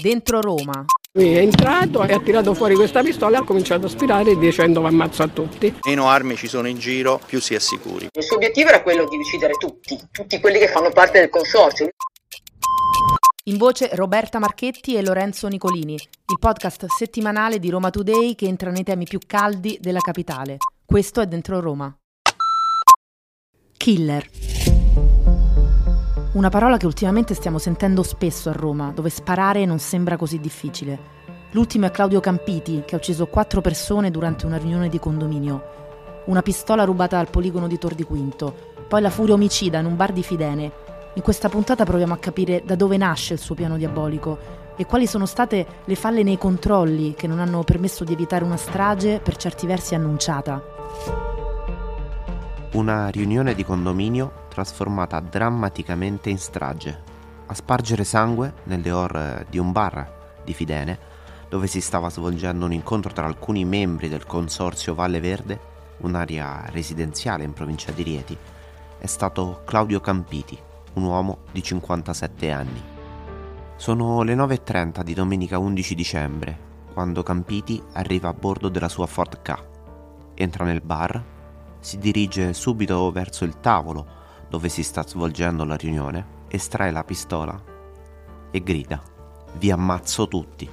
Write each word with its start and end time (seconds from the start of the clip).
Dentro 0.00 0.40
Roma. 0.40 0.86
Lui 1.12 1.34
è 1.34 1.40
entrato 1.40 2.02
e 2.02 2.14
ha 2.14 2.20
tirato 2.20 2.54
fuori 2.54 2.74
questa 2.74 3.02
pistola 3.02 3.36
e 3.36 3.40
ha 3.40 3.44
cominciato 3.44 3.84
a 3.84 3.88
spirare 3.90 4.38
dicendo 4.38 4.80
va 4.80 4.88
ammazzo 4.88 5.22
a 5.22 5.28
tutti. 5.28 5.74
Meno 5.86 6.08
armi 6.08 6.34
ci 6.36 6.48
sono 6.48 6.66
in 6.66 6.78
giro, 6.78 7.20
più 7.26 7.38
si 7.42 7.52
è 7.52 7.58
sicuri. 7.58 8.08
Il 8.10 8.22
suo 8.22 8.36
obiettivo 8.36 8.70
era 8.70 8.82
quello 8.82 9.06
di 9.06 9.16
uccidere 9.18 9.52
tutti, 9.52 9.98
tutti 10.10 10.40
quelli 10.40 10.58
che 10.58 10.68
fanno 10.68 10.90
parte 10.90 11.18
del 11.18 11.28
consorzio. 11.28 11.90
In 13.44 13.58
voce 13.58 13.90
Roberta 13.92 14.38
Marchetti 14.38 14.94
e 14.94 15.02
Lorenzo 15.02 15.46
Nicolini, 15.48 15.94
il 15.94 16.38
podcast 16.40 16.86
settimanale 16.86 17.58
di 17.58 17.68
Roma 17.68 17.90
Today 17.90 18.34
che 18.34 18.46
entra 18.46 18.70
nei 18.70 18.84
temi 18.84 19.04
più 19.04 19.18
caldi 19.26 19.76
della 19.78 20.00
capitale. 20.00 20.56
Questo 20.86 21.20
è 21.20 21.26
Dentro 21.26 21.60
Roma. 21.60 21.94
Killer. 23.76 24.81
Una 26.32 26.48
parola 26.48 26.78
che 26.78 26.86
ultimamente 26.86 27.34
stiamo 27.34 27.58
sentendo 27.58 28.02
spesso 28.02 28.48
a 28.48 28.52
Roma, 28.52 28.90
dove 28.94 29.10
sparare 29.10 29.66
non 29.66 29.78
sembra 29.78 30.16
così 30.16 30.40
difficile. 30.40 30.98
L'ultimo 31.50 31.84
è 31.84 31.90
Claudio 31.90 32.20
Campiti, 32.20 32.84
che 32.86 32.94
ha 32.94 32.98
ucciso 32.98 33.26
quattro 33.26 33.60
persone 33.60 34.10
durante 34.10 34.46
una 34.46 34.56
riunione 34.56 34.88
di 34.88 34.98
condominio. 34.98 36.22
Una 36.24 36.40
pistola 36.40 36.84
rubata 36.84 37.16
dal 37.18 37.28
poligono 37.28 37.66
di 37.66 37.76
Tor 37.76 37.94
di 37.94 38.04
Quinto, 38.04 38.54
poi 38.88 39.02
la 39.02 39.10
furia 39.10 39.34
omicida 39.34 39.78
in 39.80 39.84
un 39.84 39.94
bar 39.94 40.12
di 40.12 40.22
Fidene. 40.22 40.72
In 41.12 41.22
questa 41.22 41.50
puntata 41.50 41.84
proviamo 41.84 42.14
a 42.14 42.18
capire 42.18 42.62
da 42.64 42.76
dove 42.76 42.96
nasce 42.96 43.34
il 43.34 43.38
suo 43.38 43.54
piano 43.54 43.76
diabolico 43.76 44.38
e 44.74 44.86
quali 44.86 45.06
sono 45.06 45.26
state 45.26 45.66
le 45.84 45.94
falle 45.96 46.22
nei 46.22 46.38
controlli 46.38 47.12
che 47.12 47.26
non 47.26 47.40
hanno 47.40 47.62
permesso 47.62 48.04
di 48.04 48.14
evitare 48.14 48.42
una 48.42 48.56
strage 48.56 49.20
per 49.22 49.36
certi 49.36 49.66
versi 49.66 49.94
annunciata. 49.94 51.41
Una 52.72 53.08
riunione 53.08 53.54
di 53.54 53.66
condominio 53.66 54.46
trasformata 54.48 55.20
drammaticamente 55.20 56.30
in 56.30 56.38
strage. 56.38 57.02
A 57.44 57.52
spargere 57.52 58.02
sangue 58.02 58.54
nelle 58.64 58.90
ore 58.90 59.44
di 59.50 59.58
un 59.58 59.72
bar 59.72 60.40
di 60.42 60.54
Fidene, 60.54 60.98
dove 61.50 61.66
si 61.66 61.82
stava 61.82 62.08
svolgendo 62.08 62.64
un 62.64 62.72
incontro 62.72 63.12
tra 63.12 63.26
alcuni 63.26 63.66
membri 63.66 64.08
del 64.08 64.24
consorzio 64.24 64.94
Valle 64.94 65.20
Verde, 65.20 65.60
un'area 65.98 66.64
residenziale 66.70 67.44
in 67.44 67.52
provincia 67.52 67.92
di 67.92 68.02
Rieti, 68.02 68.38
è 68.98 69.06
stato 69.06 69.60
Claudio 69.66 70.00
Campiti, 70.00 70.58
un 70.94 71.04
uomo 71.04 71.40
di 71.52 71.62
57 71.62 72.50
anni. 72.50 72.82
Sono 73.76 74.22
le 74.22 74.34
9.30 74.34 75.02
di 75.02 75.12
domenica 75.12 75.58
11 75.58 75.94
dicembre, 75.94 76.58
quando 76.94 77.22
Campiti 77.22 77.82
arriva 77.92 78.30
a 78.30 78.32
bordo 78.32 78.70
della 78.70 78.88
sua 78.88 79.04
Ford 79.04 79.42
K. 79.42 79.62
Entra 80.32 80.64
nel 80.64 80.80
bar, 80.80 81.31
si 81.82 81.98
dirige 81.98 82.52
subito 82.54 83.10
verso 83.10 83.44
il 83.44 83.58
tavolo 83.58 84.06
dove 84.48 84.68
si 84.68 84.84
sta 84.84 85.04
svolgendo 85.04 85.64
la 85.64 85.74
riunione, 85.74 86.44
estrae 86.48 86.92
la 86.92 87.02
pistola 87.02 87.60
e 88.52 88.62
grida: 88.62 89.02
Vi 89.58 89.70
ammazzo 89.70 90.28
tutti. 90.28 90.68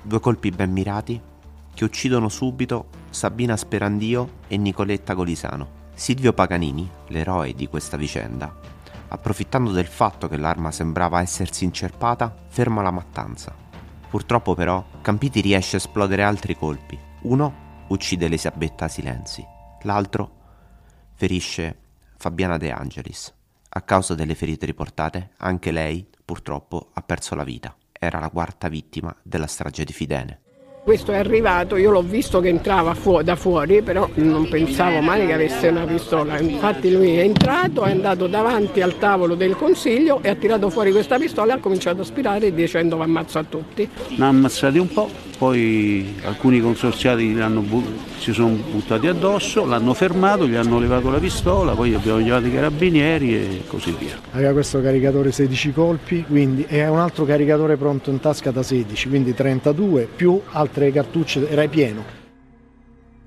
Due 0.00 0.20
colpi 0.20 0.50
ben 0.50 0.72
mirati 0.72 1.20
che 1.74 1.84
uccidono 1.84 2.30
subito 2.30 2.86
Sabina 3.10 3.56
Sperandio 3.56 4.30
e 4.48 4.56
Nicoletta 4.56 5.12
Golisano. 5.12 5.76
Silvio 5.92 6.32
Paganini, 6.32 6.88
l'eroe 7.08 7.52
di 7.52 7.68
questa 7.68 7.98
vicenda, 7.98 8.52
approfittando 9.08 9.72
del 9.72 9.86
fatto 9.86 10.26
che 10.26 10.38
l'arma 10.38 10.70
sembrava 10.70 11.20
essersi 11.20 11.64
incerpata, 11.64 12.34
ferma 12.48 12.80
la 12.80 12.92
mattanza. 12.92 13.54
Purtroppo 14.08 14.54
però 14.54 14.82
Campiti 15.02 15.42
riesce 15.42 15.76
a 15.76 15.80
esplodere 15.80 16.22
altri 16.22 16.56
colpi. 16.56 16.98
Uno 17.22 17.66
uccide 17.88 18.26
Elisabetta 18.26 18.88
Silenzi, 18.88 19.44
l'altro 19.82 20.36
ferisce 21.14 21.76
Fabiana 22.16 22.56
De 22.56 22.70
Angelis. 22.70 23.32
A 23.70 23.82
causa 23.82 24.14
delle 24.14 24.34
ferite 24.34 24.66
riportate, 24.66 25.30
anche 25.38 25.70
lei, 25.70 26.06
purtroppo, 26.24 26.90
ha 26.94 27.02
perso 27.02 27.34
la 27.34 27.44
vita. 27.44 27.74
Era 27.92 28.18
la 28.18 28.30
quarta 28.30 28.68
vittima 28.68 29.14
della 29.22 29.46
strage 29.46 29.84
di 29.84 29.92
Fidene. 29.92 30.40
Questo 30.88 31.12
è 31.12 31.18
arrivato, 31.18 31.76
io 31.76 31.90
l'ho 31.90 32.00
visto 32.00 32.40
che 32.40 32.48
entrava 32.48 32.94
fu- 32.94 33.20
da 33.20 33.36
fuori, 33.36 33.82
però 33.82 34.08
non 34.14 34.48
pensavo 34.48 35.02
mai 35.02 35.26
che 35.26 35.34
avesse 35.34 35.68
una 35.68 35.84
pistola. 35.84 36.40
Infatti 36.40 36.90
lui 36.90 37.16
è 37.16 37.24
entrato, 37.24 37.84
è 37.84 37.90
andato 37.90 38.26
davanti 38.26 38.80
al 38.80 38.96
tavolo 38.96 39.34
del 39.34 39.54
consiglio 39.54 40.22
e 40.22 40.30
ha 40.30 40.34
tirato 40.34 40.70
fuori 40.70 40.90
questa 40.90 41.18
pistola 41.18 41.52
e 41.52 41.56
ha 41.56 41.60
cominciato 41.60 42.00
a 42.00 42.04
spirare 42.04 42.54
dicendo 42.54 42.96
va 42.96 43.04
ammazzo 43.04 43.38
a 43.38 43.44
tutti. 43.44 43.86
Ne 44.16 44.24
ha 44.24 44.28
ammazzati 44.28 44.78
un 44.78 44.88
po', 44.88 45.10
poi 45.38 46.16
alcuni 46.24 46.60
consorziati 46.60 47.32
si 48.18 48.32
sono 48.32 48.56
buttati 48.70 49.06
addosso, 49.06 49.64
l'hanno 49.64 49.94
fermato, 49.94 50.48
gli 50.48 50.56
hanno 50.56 50.80
levato 50.80 51.10
la 51.10 51.18
pistola, 51.18 51.74
poi 51.74 51.94
abbiamo 51.94 52.20
chiamato 52.20 52.46
i 52.46 52.52
carabinieri 52.52 53.34
e 53.34 53.62
così 53.68 53.94
via. 53.96 54.18
Aveva 54.32 54.52
questo 54.52 54.82
caricatore 54.82 55.30
16 55.30 55.72
colpi, 55.72 56.24
quindi 56.24 56.66
e 56.68 56.86
un 56.88 56.98
altro 56.98 57.24
caricatore 57.24 57.76
pronto 57.76 58.10
in 58.10 58.18
tasca 58.18 58.50
da 58.50 58.64
16, 58.64 59.08
quindi 59.08 59.32
32 59.32 60.08
più 60.14 60.40
altre 60.50 60.90
cartucce, 60.90 61.48
era 61.48 61.66
pieno. 61.68 62.16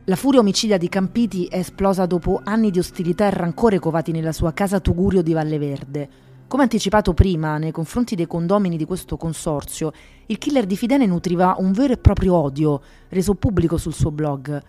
La 0.05 0.15
furia 0.17 0.41
omicida 0.41 0.75
di 0.77 0.89
Campiti 0.89 1.45
è 1.45 1.59
esplosa 1.59 2.05
dopo 2.05 2.41
anni 2.43 2.71
di 2.71 2.79
ostilità 2.79 3.27
e 3.27 3.29
rancore 3.29 3.79
covati 3.79 4.11
nella 4.11 4.33
sua 4.33 4.51
casa 4.51 4.81
Tugurio 4.81 5.21
di 5.21 5.31
Valle 5.31 5.57
Verde. 5.57 6.09
Come 6.51 6.63
anticipato 6.63 7.13
prima, 7.13 7.57
nei 7.57 7.71
confronti 7.71 8.13
dei 8.13 8.27
condomini 8.27 8.75
di 8.75 8.83
questo 8.83 9.15
consorzio, 9.15 9.93
il 10.25 10.37
killer 10.37 10.65
di 10.65 10.75
Fidene 10.75 11.05
nutriva 11.05 11.55
un 11.59 11.71
vero 11.71 11.93
e 11.93 11.97
proprio 11.97 12.35
odio, 12.35 12.81
reso 13.07 13.35
pubblico 13.35 13.77
sul 13.77 13.93
suo 13.93 14.11
blog. 14.11 14.61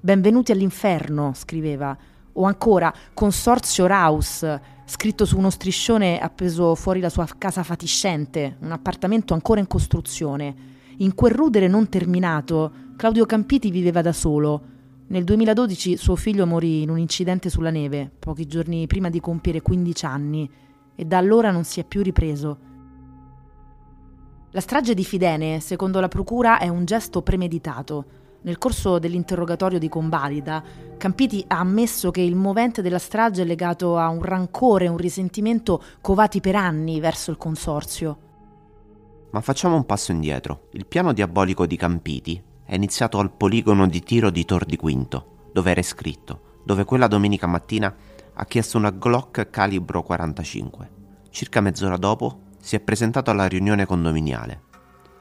Benvenuti 0.00 0.50
all'inferno, 0.50 1.30
scriveva, 1.36 1.96
o 2.32 2.42
ancora 2.42 2.92
Consorzio 3.14 3.86
Raus, 3.86 4.44
scritto 4.84 5.24
su 5.24 5.38
uno 5.38 5.50
striscione 5.50 6.18
appeso 6.18 6.74
fuori 6.74 6.98
la 6.98 7.08
sua 7.08 7.28
casa 7.38 7.62
fatiscente, 7.62 8.56
un 8.58 8.72
appartamento 8.72 9.32
ancora 9.32 9.60
in 9.60 9.68
costruzione. 9.68 10.56
In 10.96 11.14
quel 11.14 11.34
rudere 11.34 11.68
non 11.68 11.88
terminato, 11.88 12.72
Claudio 12.96 13.26
Campiti 13.26 13.70
viveva 13.70 14.02
da 14.02 14.12
solo. 14.12 14.60
Nel 15.06 15.22
2012 15.22 15.98
suo 15.98 16.16
figlio 16.16 16.46
morì 16.46 16.82
in 16.82 16.90
un 16.90 16.98
incidente 16.98 17.48
sulla 17.48 17.70
neve, 17.70 18.10
pochi 18.18 18.48
giorni 18.48 18.88
prima 18.88 19.08
di 19.08 19.20
compiere 19.20 19.62
15 19.62 20.04
anni, 20.04 20.50
e 21.00 21.04
da 21.04 21.16
allora 21.16 21.52
non 21.52 21.62
si 21.62 21.78
è 21.78 21.84
più 21.84 22.02
ripreso. 22.02 22.58
La 24.50 24.60
strage 24.60 24.94
di 24.94 25.04
Fidene, 25.04 25.60
secondo 25.60 26.00
la 26.00 26.08
procura, 26.08 26.58
è 26.58 26.66
un 26.66 26.84
gesto 26.84 27.22
premeditato. 27.22 28.04
Nel 28.40 28.58
corso 28.58 28.98
dell'interrogatorio 28.98 29.78
di 29.78 29.88
convalida, 29.88 30.60
Campiti 30.96 31.44
ha 31.46 31.60
ammesso 31.60 32.10
che 32.10 32.20
il 32.20 32.34
movente 32.34 32.82
della 32.82 32.98
strage 32.98 33.42
è 33.42 33.44
legato 33.44 33.96
a 33.96 34.08
un 34.08 34.22
rancore 34.22 34.86
e 34.86 34.88
un 34.88 34.96
risentimento 34.96 35.80
covati 36.00 36.40
per 36.40 36.56
anni 36.56 36.98
verso 36.98 37.30
il 37.30 37.36
consorzio. 37.36 38.18
Ma 39.30 39.40
facciamo 39.40 39.76
un 39.76 39.86
passo 39.86 40.10
indietro. 40.10 40.62
Il 40.72 40.86
piano 40.86 41.12
diabolico 41.12 41.64
di 41.64 41.76
Campiti 41.76 42.42
è 42.64 42.74
iniziato 42.74 43.18
al 43.18 43.30
poligono 43.30 43.86
di 43.86 44.02
tiro 44.02 44.30
di 44.30 44.44
Tor 44.44 44.64
di 44.64 44.76
Quinto, 44.76 45.50
dove 45.52 45.70
era 45.70 45.82
scritto, 45.82 46.40
dove 46.64 46.82
quella 46.82 47.06
domenica 47.06 47.46
mattina 47.46 47.94
ha 48.40 48.44
chiesto 48.44 48.78
una 48.78 48.90
Glock 48.90 49.50
calibro 49.50 50.04
45. 50.04 50.90
Circa 51.30 51.60
mezz'ora 51.60 51.96
dopo 51.96 52.42
si 52.60 52.76
è 52.76 52.80
presentato 52.80 53.32
alla 53.32 53.48
riunione 53.48 53.84
condominiale. 53.84 54.62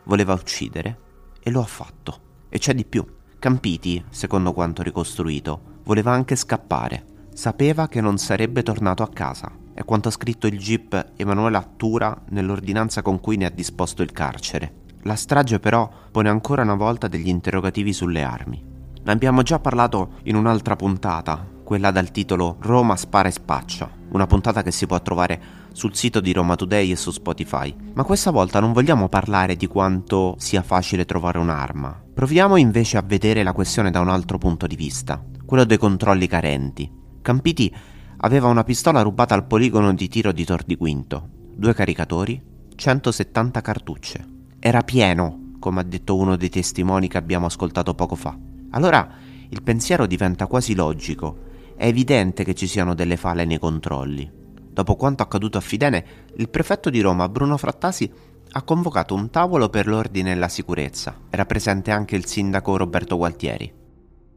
Voleva 0.04 0.34
uccidere 0.34 1.00
e 1.42 1.50
lo 1.50 1.62
ha 1.62 1.66
fatto. 1.66 2.20
E 2.48 2.60
c'è 2.60 2.76
di 2.76 2.86
più. 2.86 3.04
Campiti, 3.40 4.06
secondo 4.10 4.54
quanto 4.54 4.84
ricostruito, 4.84 5.80
voleva 5.84 6.12
anche 6.12 6.36
scappare. 6.36 7.06
Sapeva 7.34 7.88
che 7.88 8.02
non 8.02 8.20
sarebbe 8.20 8.62
tornato 8.62 9.02
a 9.02 9.10
casa 9.10 9.52
è 9.74 9.84
quanto 9.84 10.10
ha 10.10 10.12
scritto 10.12 10.46
il 10.46 10.60
GIP 10.60 11.14
Emanuele 11.16 11.58
Attura 11.58 12.24
nell'ordinanza 12.30 13.02
con 13.02 13.20
cui 13.20 13.38
ne 13.38 13.46
ha 13.46 13.52
disposto 13.52 14.04
il 14.04 14.12
carcere. 14.12 14.86
La 15.04 15.16
strage 15.16 15.60
però 15.60 15.90
pone 16.12 16.30
ancora 16.30 16.62
una 16.62 16.76
volta 16.76 17.08
degli 17.08 17.30
interrogativi 17.30 17.94
sulle 17.94 18.22
armi. 18.22 18.64
Ne 19.04 19.12
abbiamo 19.12 19.42
già 19.42 19.60
parlato 19.60 20.14
in 20.24 20.36
un'altra 20.36 20.76
puntata, 20.76 21.57
quella 21.68 21.92
dal 21.92 22.12
titolo 22.12 22.56
Roma 22.62 22.96
spara 22.96 23.28
e 23.28 23.32
spaccia, 23.32 23.92
una 24.12 24.26
puntata 24.26 24.64
che 24.64 24.72
si 24.72 24.86
può 24.86 25.02
trovare 25.02 25.66
sul 25.74 25.94
sito 25.94 26.22
di 26.22 26.32
Roma 26.32 26.56
Today 26.56 26.92
e 26.92 26.96
su 26.96 27.12
Spotify. 27.12 27.76
Ma 27.94 28.06
questa 28.06 28.32
volta 28.32 28.62
non 28.62 28.72
vogliamo 28.72 29.10
parlare 29.10 29.58
di 29.58 29.68
quanto 29.68 30.36
sia 30.38 30.62
facile 30.62 31.04
trovare 31.04 31.40
un'arma. 31.40 32.04
Proviamo 32.14 32.56
invece 32.56 32.96
a 32.96 33.04
vedere 33.06 33.44
la 33.44 33.52
questione 33.52 33.92
da 33.92 34.00
un 34.00 34.08
altro 34.08 34.38
punto 34.38 34.66
di 34.66 34.78
vista, 34.78 35.22
quello 35.46 35.66
dei 35.66 35.78
controlli 35.78 36.26
carenti. 36.26 36.90
Campiti 37.22 37.76
aveva 38.20 38.48
una 38.48 38.64
pistola 38.64 39.02
rubata 39.02 39.36
al 39.36 39.46
poligono 39.46 39.94
di 39.94 40.08
tiro 40.08 40.32
di 40.32 40.46
Tor 40.46 40.64
di 40.64 40.78
Quinto, 40.78 41.28
due 41.54 41.74
caricatori, 41.74 42.42
170 42.76 43.60
cartucce. 43.60 44.26
Era 44.58 44.84
pieno, 44.84 45.56
come 45.60 45.82
ha 45.82 45.84
detto 45.84 46.16
uno 46.16 46.38
dei 46.38 46.48
testimoni 46.48 47.10
che 47.10 47.18
abbiamo 47.18 47.48
ascoltato 47.48 47.94
poco 47.94 48.16
fa. 48.16 48.34
Allora 48.70 49.06
il 49.50 49.62
pensiero 49.62 50.06
diventa 50.06 50.48
quasi 50.48 50.74
logico. 50.74 51.56
È 51.78 51.86
evidente 51.86 52.44
che 52.44 52.56
ci 52.56 52.66
siano 52.66 52.96
delle 52.96 53.18
fale 53.18 53.46
nei 53.46 53.60
controlli. 53.60 54.28
Dopo 54.34 54.96
quanto 54.96 55.22
accaduto 55.22 55.60
a 55.60 55.62
Fidene, 55.62 56.06
il 56.38 56.50
prefetto 56.50 56.90
di 56.90 57.02
Roma, 57.02 57.30
Bruno 57.30 57.56
Frattasi, 57.56 58.12
ha 58.50 58.64
convocato 58.64 59.14
un 59.14 59.30
tavolo 59.30 59.70
per 59.70 59.86
l'ordine 59.86 60.32
e 60.32 60.36
la 60.36 60.48
sicurezza. 60.48 61.16
Era 61.30 61.46
presente 61.46 61.92
anche 61.92 62.16
il 62.16 62.26
sindaco 62.26 62.78
Roberto 62.78 63.16
Gualtieri. 63.16 63.72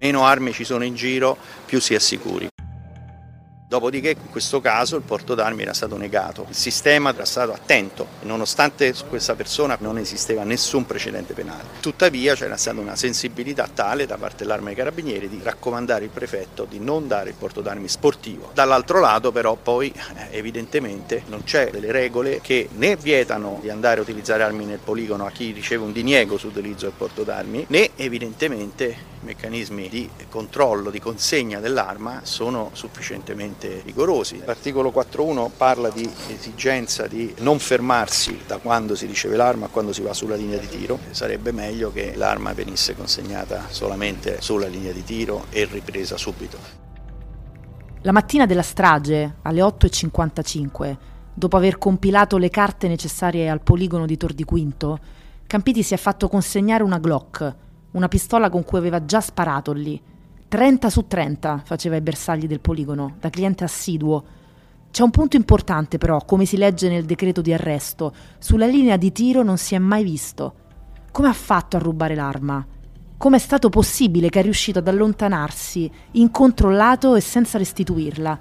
Meno 0.00 0.24
armi 0.24 0.52
ci 0.52 0.64
sono 0.64 0.84
in 0.84 0.94
giro, 0.94 1.34
più 1.64 1.80
si 1.80 1.94
è 1.94 1.98
sicuri. 1.98 2.48
Dopodiché 3.70 4.16
in 4.20 4.30
questo 4.32 4.60
caso 4.60 4.96
il 4.96 5.02
porto 5.02 5.36
d'armi 5.36 5.62
era 5.62 5.72
stato 5.72 5.96
negato, 5.96 6.44
il 6.48 6.56
sistema 6.56 7.14
era 7.14 7.24
stato 7.24 7.52
attento, 7.52 8.04
nonostante 8.22 8.92
su 8.94 9.06
questa 9.06 9.36
persona 9.36 9.76
non 9.78 9.96
esisteva 9.96 10.42
nessun 10.42 10.86
precedente 10.86 11.34
penale. 11.34 11.68
Tuttavia 11.78 12.34
c'era 12.34 12.56
stata 12.56 12.80
una 12.80 12.96
sensibilità 12.96 13.68
tale 13.72 14.06
da 14.06 14.16
parte 14.16 14.38
dell'Arma 14.38 14.66
dei 14.66 14.74
Carabinieri 14.74 15.28
di 15.28 15.38
raccomandare 15.40 16.02
il 16.02 16.10
prefetto 16.10 16.66
di 16.68 16.80
non 16.80 17.06
dare 17.06 17.28
il 17.30 17.36
porto 17.38 17.60
d'armi 17.60 17.86
sportivo. 17.86 18.50
Dall'altro 18.54 18.98
lato 18.98 19.30
però 19.30 19.54
poi 19.54 19.94
eh, 20.16 20.36
evidentemente 20.36 21.22
non 21.28 21.44
c'è 21.44 21.70
delle 21.70 21.92
regole 21.92 22.40
che 22.40 22.70
né 22.72 22.96
vietano 22.96 23.60
di 23.62 23.70
andare 23.70 24.00
a 24.00 24.02
utilizzare 24.02 24.42
armi 24.42 24.64
nel 24.64 24.80
poligono 24.82 25.26
a 25.26 25.30
chi 25.30 25.52
riceve 25.52 25.84
un 25.84 25.92
diniego 25.92 26.38
sull'utilizzo 26.38 26.86
del 26.86 26.94
porto 26.96 27.22
d'armi, 27.22 27.66
né 27.68 27.90
evidentemente 27.94 29.10
i 29.22 29.26
meccanismi 29.26 29.88
di 29.88 30.10
controllo, 30.28 30.90
di 30.90 30.98
consegna 30.98 31.60
dell'arma 31.60 32.20
sono 32.24 32.70
sufficientemente 32.72 33.59
rigorosi. 33.84 34.40
L'articolo 34.44 34.90
4.1 34.90 35.50
parla 35.56 35.90
di 35.90 36.08
esigenza 36.28 37.06
di 37.06 37.34
non 37.38 37.58
fermarsi 37.58 38.40
da 38.46 38.58
quando 38.58 38.94
si 38.94 39.06
riceve 39.06 39.36
l'arma 39.36 39.66
a 39.66 39.68
quando 39.68 39.92
si 39.92 40.02
va 40.02 40.12
sulla 40.12 40.36
linea 40.36 40.58
di 40.58 40.68
tiro. 40.68 40.98
Sarebbe 41.10 41.52
meglio 41.52 41.92
che 41.92 42.14
l'arma 42.16 42.52
venisse 42.52 42.94
consegnata 42.94 43.66
solamente 43.68 44.40
sulla 44.40 44.66
linea 44.66 44.92
di 44.92 45.04
tiro 45.04 45.46
e 45.50 45.64
ripresa 45.64 46.16
subito. 46.16 46.58
La 48.02 48.12
mattina 48.12 48.46
della 48.46 48.62
strage, 48.62 49.36
alle 49.42 49.60
8.55, 49.60 50.96
dopo 51.34 51.56
aver 51.56 51.78
compilato 51.78 52.38
le 52.38 52.48
carte 52.48 52.88
necessarie 52.88 53.50
al 53.50 53.62
poligono 53.62 54.06
di 54.06 54.16
Tor 54.16 54.32
di 54.32 54.44
Quinto, 54.44 54.98
Campiti 55.46 55.82
si 55.82 55.94
è 55.94 55.96
fatto 55.96 56.28
consegnare 56.28 56.84
una 56.84 56.98
Glock 56.98 57.68
una 57.92 58.08
pistola 58.08 58.50
con 58.50 58.64
cui 58.64 58.78
aveva 58.78 59.04
già 59.04 59.20
sparato 59.20 59.72
lì. 59.72 60.00
30 60.50 60.90
su 60.90 61.06
30 61.06 61.62
faceva 61.64 61.94
i 61.94 62.00
bersagli 62.00 62.48
del 62.48 62.58
poligono, 62.58 63.14
da 63.20 63.30
cliente 63.30 63.62
assiduo. 63.62 64.24
C'è 64.90 65.04
un 65.04 65.10
punto 65.10 65.36
importante 65.36 65.96
però, 65.96 66.24
come 66.24 66.44
si 66.44 66.56
legge 66.56 66.88
nel 66.88 67.04
decreto 67.04 67.40
di 67.40 67.52
arresto, 67.52 68.12
sulla 68.40 68.66
linea 68.66 68.96
di 68.96 69.12
tiro 69.12 69.44
non 69.44 69.58
si 69.58 69.76
è 69.76 69.78
mai 69.78 70.02
visto. 70.02 70.54
Come 71.12 71.28
ha 71.28 71.32
fatto 71.32 71.76
a 71.76 71.80
rubare 71.80 72.16
l'arma? 72.16 72.66
Come 73.16 73.36
è 73.36 73.38
stato 73.38 73.68
possibile 73.68 74.28
che 74.28 74.40
è 74.40 74.42
riuscito 74.42 74.80
ad 74.80 74.88
allontanarsi, 74.88 75.88
incontrollato 76.12 77.14
e 77.14 77.20
senza 77.20 77.56
restituirla? 77.56 78.38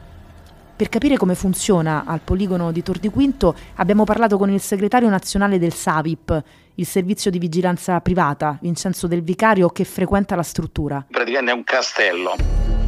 Per 0.79 0.87
capire 0.87 1.17
come 1.17 1.35
funziona 1.35 2.05
al 2.05 2.21
poligono 2.23 2.71
di 2.71 2.81
Tor 2.81 2.99
di 2.99 3.09
Quinto 3.09 3.53
abbiamo 3.75 4.05
parlato 4.05 4.37
con 4.37 4.49
il 4.49 4.61
segretario 4.61 5.09
nazionale 5.09 5.59
del 5.59 5.73
SAVIP, 5.73 6.43
il 6.75 6.85
servizio 6.85 7.29
di 7.29 7.37
vigilanza 7.37 7.99
privata, 7.99 8.57
Vincenzo 8.61 9.05
Del 9.05 9.21
Vicario, 9.21 9.67
che 9.67 9.83
frequenta 9.83 10.37
la 10.37 10.41
struttura. 10.41 11.05
Praticamente 11.09 11.51
è 11.51 11.53
un 11.53 11.65
castello 11.65 12.78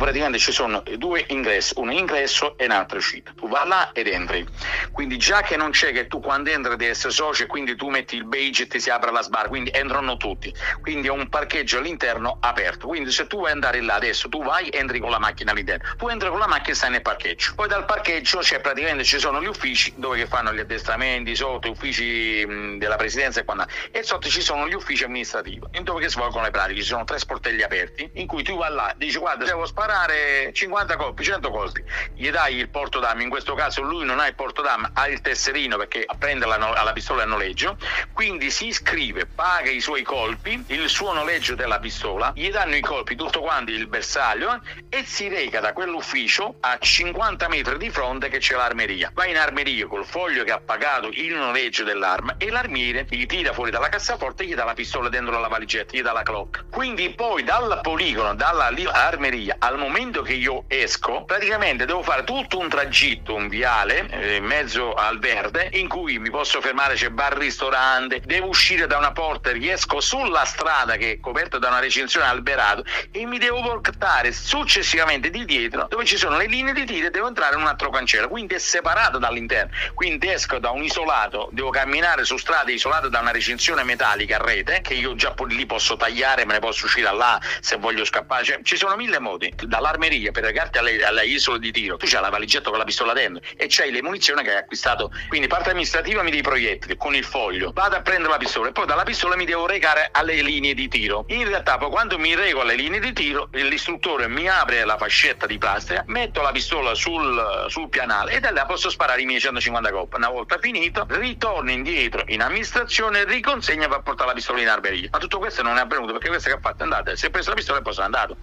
praticamente 0.00 0.38
ci 0.38 0.50
sono 0.50 0.82
due 0.96 1.24
ingressi, 1.28 1.74
un 1.76 1.92
ingresso 1.92 2.56
e 2.56 2.64
un 2.64 2.70
altro 2.70 2.96
uscita. 2.96 3.32
Tu 3.36 3.46
vai 3.48 3.68
là 3.68 3.92
ed 3.92 4.06
entri. 4.08 4.46
Quindi 4.90 5.18
già 5.18 5.42
che 5.42 5.56
non 5.56 5.70
c'è 5.70 5.92
che 5.92 6.06
tu 6.06 6.20
quando 6.20 6.50
entri 6.50 6.74
devi 6.76 6.90
essere 6.90 7.12
socio, 7.12 7.46
quindi 7.46 7.76
tu 7.76 7.88
metti 7.88 8.16
il 8.16 8.24
beige 8.24 8.62
e 8.62 8.66
ti 8.66 8.80
si 8.80 8.88
apre 8.88 9.12
la 9.12 9.20
sbarra, 9.20 9.48
quindi 9.48 9.70
entrano 9.72 10.16
tutti. 10.16 10.52
Quindi 10.80 11.08
è 11.08 11.10
un 11.10 11.28
parcheggio 11.28 11.78
all'interno 11.78 12.38
aperto. 12.40 12.86
Quindi 12.86 13.10
se 13.10 13.26
tu 13.26 13.36
vuoi 13.36 13.50
andare 13.50 13.82
là 13.82 13.94
adesso, 13.94 14.28
tu 14.30 14.42
vai, 14.42 14.70
entri 14.72 15.00
con 15.00 15.10
la 15.10 15.18
macchina 15.18 15.52
all'interno. 15.52 15.84
Tu 15.98 16.08
entri 16.08 16.30
con 16.30 16.38
la 16.38 16.46
macchina 16.46 16.72
e 16.72 16.74
stai 16.74 16.90
nel 16.90 17.02
parcheggio. 17.02 17.52
Poi 17.54 17.68
dal 17.68 17.84
parcheggio 17.84 18.38
c'è 18.38 18.60
praticamente 18.60 19.04
ci 19.04 19.18
sono 19.18 19.42
gli 19.42 19.46
uffici 19.46 19.92
dove 19.96 20.26
fanno 20.26 20.54
gli 20.54 20.60
addestramenti, 20.60 21.36
sotto 21.36 21.68
gli 21.68 21.72
uffici 21.72 22.44
mh, 22.46 22.78
della 22.78 22.96
presidenza 22.96 23.40
e 23.40 23.44
quant'altro. 23.44 23.76
E 23.90 24.02
sotto 24.02 24.28
ci 24.30 24.40
sono 24.40 24.66
gli 24.66 24.74
uffici 24.74 25.04
amministrativi, 25.04 25.60
in 25.72 25.84
dove 25.84 26.02
si 26.04 26.08
svolgono 26.08 26.44
le 26.44 26.50
pratiche. 26.50 26.80
Ci 26.80 26.86
sono 26.86 27.04
tre 27.04 27.18
sportelli 27.18 27.62
aperti 27.62 28.08
in 28.14 28.26
cui 28.26 28.42
tu 28.42 28.56
vai 28.56 28.72
là, 28.72 28.94
dici 28.96 29.18
guarda, 29.18 29.44
devo 29.44 29.66
sparare 29.66 29.89
sparare 29.90 30.52
50 30.52 30.96
colpi, 30.96 31.24
100 31.24 31.50
colpi, 31.50 31.82
gli 32.14 32.30
dai 32.30 32.54
il 32.54 32.68
porto 32.68 33.00
d'arma, 33.00 33.22
in 33.22 33.28
questo 33.28 33.54
caso 33.54 33.82
lui 33.82 34.04
non 34.04 34.20
ha 34.20 34.28
il 34.28 34.36
porto 34.36 34.62
d'arma, 34.62 34.92
ha 34.94 35.08
il 35.08 35.20
tesserino 35.20 35.76
perché 35.76 36.06
prende 36.16 36.46
la, 36.46 36.56
la 36.56 36.92
pistola 36.92 37.24
a 37.24 37.26
noleggio, 37.26 37.76
quindi 38.12 38.52
si 38.52 38.68
iscrive, 38.68 39.26
paga 39.26 39.68
i 39.68 39.80
suoi 39.80 40.02
colpi, 40.02 40.62
il 40.68 40.88
suo 40.88 41.12
noleggio 41.12 41.56
della 41.56 41.80
pistola, 41.80 42.30
gli 42.36 42.50
danno 42.50 42.76
i 42.76 42.80
colpi, 42.80 43.16
tutto 43.16 43.40
quanto 43.40 43.72
il 43.72 43.88
bersaglio 43.88 44.60
e 44.88 45.04
si 45.04 45.26
reca 45.26 45.58
da 45.58 45.72
quell'ufficio 45.72 46.54
a 46.60 46.78
50 46.78 47.48
metri 47.48 47.76
di 47.76 47.90
fronte 47.90 48.28
che 48.28 48.38
c'è 48.38 48.54
l'armeria. 48.54 49.10
Va 49.12 49.26
in 49.26 49.38
armeria 49.38 49.88
col 49.88 50.06
foglio 50.06 50.44
che 50.44 50.52
ha 50.52 50.60
pagato 50.60 51.08
il 51.08 51.34
noleggio 51.34 51.82
dell'arma 51.82 52.36
e 52.38 52.48
l'armiere 52.50 53.06
gli 53.08 53.26
tira 53.26 53.52
fuori 53.52 53.72
dalla 53.72 53.88
cassaforte 53.88 54.44
e 54.44 54.46
gli 54.46 54.54
dà 54.54 54.64
la 54.64 54.74
pistola 54.74 55.08
dentro 55.08 55.36
la 55.40 55.48
valigetta, 55.48 55.96
gli 55.96 56.02
dà 56.02 56.12
la 56.12 56.22
clock. 56.22 56.66
Quindi 56.70 57.10
poi 57.10 57.42
dal 57.42 57.80
poligono, 57.82 58.36
dalla 58.36 58.70
armeria 58.92 59.56
al 59.58 59.78
momento 59.80 60.22
che 60.22 60.34
io 60.34 60.64
esco, 60.68 61.24
praticamente 61.24 61.86
devo 61.86 62.02
fare 62.02 62.24
tutto 62.24 62.58
un 62.58 62.68
tragitto, 62.68 63.34
un 63.34 63.48
viale 63.48 64.06
eh, 64.10 64.36
in 64.36 64.44
mezzo 64.44 64.94
al 64.94 65.18
verde, 65.18 65.70
in 65.72 65.88
cui 65.88 66.18
mi 66.18 66.30
posso 66.30 66.60
fermare, 66.60 66.94
c'è 66.94 67.10
bar 67.10 67.36
ristorante, 67.36 68.20
devo 68.24 68.48
uscire 68.48 68.86
da 68.86 68.98
una 68.98 69.12
porta, 69.12 69.50
riesco 69.50 70.00
sulla 70.00 70.44
strada 70.44 70.96
che 70.96 71.12
è 71.12 71.20
coperta 71.20 71.58
da 71.58 71.68
una 71.68 71.80
recinzione 71.80 72.26
alberato 72.26 72.84
e 73.10 73.26
mi 73.26 73.38
devo 73.38 73.62
portare 73.62 74.32
successivamente 74.32 75.30
di 75.30 75.44
dietro 75.44 75.86
dove 75.88 76.04
ci 76.04 76.16
sono 76.16 76.36
le 76.36 76.46
linee 76.46 76.72
di 76.72 76.84
tiro 76.84 77.06
e 77.06 77.10
devo 77.10 77.28
entrare 77.28 77.54
in 77.54 77.62
un 77.62 77.66
altro 77.66 77.90
cancello, 77.90 78.28
quindi 78.28 78.54
è 78.54 78.58
separato 78.58 79.18
dall'interno. 79.18 79.72
Quindi 79.94 80.28
esco 80.28 80.58
da 80.58 80.70
un 80.70 80.82
isolato, 80.82 81.48
devo 81.52 81.70
camminare 81.70 82.24
su 82.24 82.36
strade 82.36 82.72
isolate 82.72 83.08
da 83.08 83.20
una 83.20 83.32
recinzione 83.32 83.82
metallica 83.82 84.36
a 84.36 84.44
rete, 84.44 84.80
che 84.82 84.94
io 84.94 85.14
già 85.14 85.34
lì 85.46 85.66
posso 85.66 85.96
tagliare, 85.96 86.44
me 86.44 86.54
ne 86.54 86.58
posso 86.58 86.84
uscire 86.84 87.12
là 87.12 87.40
se 87.60 87.76
voglio 87.76 88.04
scappare, 88.04 88.44
cioè, 88.44 88.60
ci 88.62 88.76
sono 88.76 88.94
mille 88.96 89.18
modi 89.18 89.52
dall'armeria 89.70 90.32
per 90.32 90.42
recarti 90.42 90.78
alle, 90.78 91.02
alle 91.04 91.24
isole 91.24 91.60
di 91.60 91.70
tiro, 91.70 91.96
tu 91.96 92.06
c'hai 92.06 92.20
la 92.20 92.28
valigetta 92.28 92.70
con 92.70 92.78
la 92.78 92.84
pistola 92.84 93.12
dentro 93.12 93.42
e 93.56 93.66
c'hai 93.68 93.92
le 93.92 94.02
munizioni 94.02 94.42
che 94.42 94.50
hai 94.50 94.56
acquistato. 94.56 95.12
Quindi 95.28 95.46
parte 95.46 95.70
amministrativa 95.70 96.22
mi 96.24 96.32
dei 96.32 96.42
proiettili 96.42 96.96
con 96.96 97.14
il 97.14 97.24
foglio, 97.24 97.70
vado 97.72 97.94
a 97.94 98.02
prendere 98.02 98.30
la 98.30 98.36
pistola 98.36 98.68
e 98.68 98.72
poi 98.72 98.86
dalla 98.86 99.04
pistola 99.04 99.36
mi 99.36 99.44
devo 99.44 99.66
recare 99.66 100.08
alle 100.10 100.42
linee 100.42 100.74
di 100.74 100.88
tiro. 100.88 101.24
In 101.28 101.46
realtà 101.46 101.78
poi 101.78 101.88
quando 101.88 102.18
mi 102.18 102.34
rego 102.34 102.62
alle 102.62 102.74
linee 102.74 102.98
di 102.98 103.12
tiro, 103.12 103.48
l'istruttore 103.52 104.26
mi 104.26 104.48
apre 104.48 104.84
la 104.84 104.96
fascetta 104.96 105.46
di 105.46 105.56
plastica, 105.56 106.02
metto 106.08 106.42
la 106.42 106.50
pistola 106.50 106.94
sul, 106.94 107.66
sul 107.68 107.88
pianale 107.88 108.32
e 108.32 108.40
da 108.40 108.50
là 108.50 108.66
posso 108.66 108.90
sparare 108.90 109.22
i 109.22 109.24
miei 109.24 109.38
150 109.38 109.92
coppe. 109.92 110.16
Una 110.16 110.30
volta 110.30 110.58
finito, 110.58 111.06
ritorno 111.08 111.70
indietro 111.70 112.24
in 112.26 112.42
amministrazione, 112.42 113.24
riconsegna 113.24 113.86
per 113.86 114.00
portare 114.02 114.30
la 114.30 114.34
pistola 114.34 114.60
in 114.60 114.68
armeria. 114.68 115.08
Ma 115.12 115.18
tutto 115.18 115.38
questo 115.38 115.62
non 115.62 115.76
è 115.76 115.80
avvenuto 115.80 116.12
perché 116.12 116.28
questo 116.28 116.48
che 116.48 116.56
ha 116.56 116.60
fatto 116.60 116.80
è 116.80 116.82
andato, 116.82 117.14
si 117.14 117.26
è 117.26 117.30
preso 117.30 117.50
la 117.50 117.54
pistola 117.54 117.78
e 117.78 117.82
poi 117.82 117.92
sono 117.92 118.06
andato. 118.06 118.36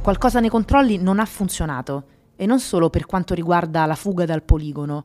Qualcosa 0.00 0.40
nei 0.40 0.48
controlli 0.48 0.98
non 0.98 1.18
ha 1.18 1.24
funzionato, 1.24 2.04
e 2.36 2.46
non 2.46 2.60
solo 2.60 2.88
per 2.88 3.06
quanto 3.06 3.34
riguarda 3.34 3.84
la 3.84 3.94
fuga 3.94 4.24
dal 4.24 4.42
poligono. 4.42 5.04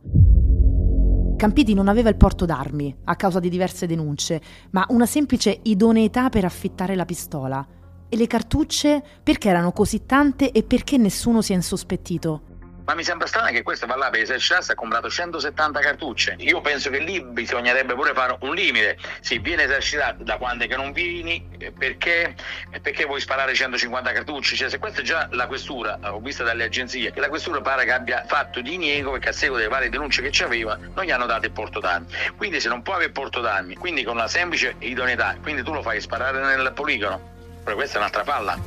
Campiti 1.35 1.73
non 1.73 1.87
aveva 1.87 2.09
il 2.09 2.15
porto 2.15 2.45
d'armi, 2.45 2.95
a 3.05 3.15
causa 3.15 3.39
di 3.39 3.49
diverse 3.49 3.87
denunce, 3.87 4.41
ma 4.71 4.85
una 4.89 5.05
semplice 5.05 5.59
idoneità 5.63 6.29
per 6.29 6.45
affittare 6.45 6.95
la 6.95 7.05
pistola. 7.05 7.65
E 8.07 8.15
le 8.15 8.27
cartucce 8.27 9.03
perché 9.23 9.49
erano 9.49 9.71
così 9.71 10.05
tante 10.05 10.51
e 10.51 10.63
perché 10.63 10.97
nessuno 10.97 11.41
si 11.41 11.51
è 11.51 11.55
insospettito? 11.55 12.52
Ma 12.85 12.95
mi 12.95 13.03
sembra 13.03 13.27
strano 13.27 13.49
che 13.51 13.63
questo 13.63 13.85
va 13.85 13.95
là 13.95 14.09
per 14.09 14.21
esercitarsi 14.21 14.71
ha 14.71 14.75
comprato 14.75 15.09
170 15.09 15.79
cartucce. 15.79 16.35
Io 16.39 16.59
penso 16.59 16.89
che 16.89 16.99
lì 16.99 17.23
bisognerebbe 17.23 17.93
pure 17.93 18.13
fare 18.13 18.35
un 18.41 18.53
limite. 18.53 18.97
Si 19.21 19.39
viene 19.39 19.63
esercitato 19.63 20.23
da 20.23 20.37
quando 20.37 20.67
che 20.67 20.75
non 20.75 20.91
vieni, 20.91 21.47
eh, 21.59 21.71
perché, 21.71 22.35
perché 22.81 23.05
vuoi 23.05 23.21
sparare 23.21 23.53
150 23.53 24.11
cartucce? 24.11 24.55
Cioè, 24.57 24.69
se 24.69 24.79
questa 24.79 24.99
è 24.99 25.03
già 25.03 25.29
la 25.31 25.47
questura, 25.47 25.97
ho 26.01 26.19
visto 26.19 26.43
dalle 26.43 26.65
agenzie, 26.65 27.11
che 27.13 27.19
la 27.21 27.29
questura 27.29 27.61
pare 27.61 27.85
che 27.85 27.93
abbia 27.93 28.25
fatto 28.27 28.59
diniego 28.59 29.11
perché 29.11 29.29
a 29.29 29.33
seguito 29.33 29.59
delle 29.59 29.69
varie 29.69 29.89
denunce 29.89 30.21
che 30.21 30.29
c'aveva 30.31 30.77
non 30.77 31.05
gli 31.05 31.11
hanno 31.11 31.25
dato 31.25 31.45
il 31.45 31.51
porto 31.51 31.79
d'armi. 31.79 32.07
Quindi 32.35 32.59
se 32.59 32.67
non 32.67 32.81
può 32.81 32.95
avere 32.95 33.11
porto 33.11 33.39
d'armi, 33.39 33.75
quindi 33.75 34.03
con 34.03 34.15
una 34.15 34.27
semplice 34.27 34.75
idoneità, 34.79 35.37
quindi 35.41 35.63
tu 35.63 35.71
lo 35.71 35.81
fai 35.81 36.01
sparare 36.01 36.39
nel 36.41 36.73
poligono. 36.73 37.31
Però 37.63 37.77
questa 37.77 37.95
è 37.95 37.99
un'altra 37.99 38.23
palla. 38.23 38.59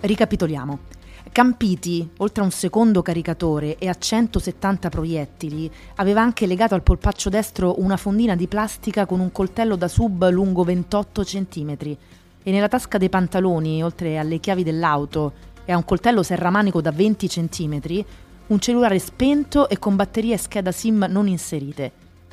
Ricapitoliamo. 0.00 0.97
Campiti, 1.38 2.10
oltre 2.16 2.42
a 2.42 2.46
un 2.46 2.50
secondo 2.50 3.00
caricatore 3.00 3.78
e 3.78 3.86
a 3.86 3.94
170 3.94 4.88
proiettili, 4.88 5.70
aveva 5.94 6.20
anche 6.20 6.46
legato 6.46 6.74
al 6.74 6.82
polpaccio 6.82 7.28
destro 7.28 7.80
una 7.80 7.96
fondina 7.96 8.34
di 8.34 8.48
plastica 8.48 9.06
con 9.06 9.20
un 9.20 9.30
coltello 9.30 9.76
da 9.76 9.86
sub 9.86 10.28
lungo 10.30 10.64
28 10.64 11.22
cm 11.22 11.76
e 12.42 12.50
nella 12.50 12.66
tasca 12.66 12.98
dei 12.98 13.08
pantaloni, 13.08 13.84
oltre 13.84 14.18
alle 14.18 14.40
chiavi 14.40 14.64
dell'auto 14.64 15.32
e 15.64 15.70
a 15.70 15.76
un 15.76 15.84
coltello 15.84 16.24
serramanico 16.24 16.80
da 16.80 16.90
20 16.90 17.28
cm, 17.28 18.04
un 18.48 18.58
cellulare 18.58 18.98
spento 18.98 19.68
e 19.68 19.78
con 19.78 19.94
batterie 19.94 20.34
e 20.34 20.38
scheda 20.38 20.72
SIM 20.72 21.06
non 21.08 21.28
inserite. 21.28 21.92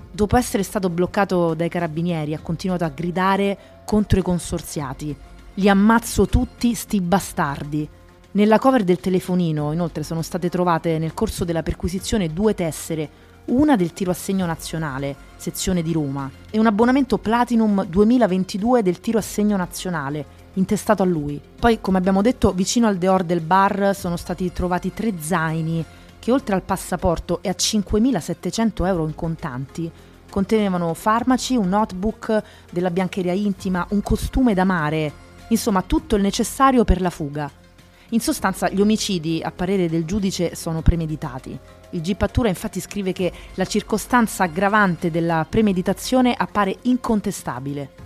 Dopo 0.09 0.35
essere 0.35 0.63
stato 0.63 0.89
bloccato 0.89 1.53
dai 1.53 1.69
carabinieri, 1.69 2.33
ha 2.33 2.39
continuato 2.39 2.85
a 2.85 2.89
gridare 2.89 3.55
contro 3.85 4.17
i 4.17 4.23
consorziati. 4.23 5.15
Li 5.53 5.69
ammazzo 5.69 6.25
tutti, 6.25 6.73
sti 6.73 7.01
bastardi. 7.01 7.89
Nella 8.35 8.59
cover 8.59 8.83
del 8.83 8.99
telefonino, 8.99 9.71
inoltre, 9.71 10.03
sono 10.03 10.21
state 10.21 10.49
trovate 10.49 10.99
nel 10.99 11.13
corso 11.13 11.45
della 11.45 11.63
perquisizione 11.63 12.33
due 12.33 12.53
tessere, 12.53 13.09
una 13.45 13.77
del 13.77 13.93
tiro 13.93 14.11
a 14.11 14.13
segno 14.13 14.45
nazionale, 14.45 15.15
sezione 15.37 15.81
di 15.81 15.93
Roma, 15.93 16.29
e 16.51 16.59
un 16.59 16.65
abbonamento 16.65 17.17
Platinum 17.17 17.85
2022 17.85 18.83
del 18.83 18.99
tiro 18.99 19.19
a 19.19 19.21
segno 19.21 19.55
nazionale, 19.55 20.25
intestato 20.55 21.01
a 21.01 21.05
lui. 21.05 21.39
Poi, 21.57 21.79
come 21.79 21.97
abbiamo 21.97 22.21
detto, 22.21 22.51
vicino 22.51 22.87
al 22.87 22.97
deor 22.97 23.23
del 23.23 23.39
bar 23.39 23.95
sono 23.95 24.17
stati 24.17 24.51
trovati 24.51 24.93
tre 24.93 25.13
zaini 25.17 25.85
che 26.19 26.33
oltre 26.33 26.55
al 26.55 26.63
passaporto 26.63 27.39
e 27.41 27.47
a 27.47 27.55
5.700 27.57 28.85
euro 28.85 29.07
in 29.07 29.15
contanti 29.15 29.89
contenevano 30.29 30.93
farmaci, 30.93 31.55
un 31.55 31.69
notebook 31.69 32.43
della 32.69 32.91
biancheria 32.91 33.31
intima, 33.31 33.87
un 33.91 34.01
costume 34.01 34.53
da 34.53 34.65
mare, 34.65 35.13
insomma 35.47 35.81
tutto 35.83 36.17
il 36.17 36.21
necessario 36.21 36.83
per 36.83 36.99
la 36.99 37.09
fuga. 37.09 37.63
In 38.09 38.19
sostanza 38.19 38.69
gli 38.69 38.81
omicidi, 38.81 39.41
a 39.43 39.51
parere 39.51 39.89
del 39.89 40.05
giudice, 40.05 40.53
sono 40.55 40.83
premeditati. 40.83 41.57
Il 41.91 42.01
Gipattura 42.01 42.49
infatti 42.49 42.79
scrive 42.79 43.13
che 43.13 43.31
la 43.55 43.65
circostanza 43.65 44.43
aggravante 44.43 45.09
della 45.09 45.45
premeditazione 45.49 46.33
appare 46.35 46.77
incontestabile. 46.83 48.03